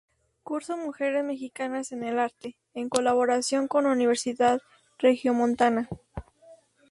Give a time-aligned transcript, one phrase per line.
[0.41, 4.59] Curso Mujeres Mexicanas en el Arte, en colaboración con Universidad
[4.97, 5.89] Regiomontana.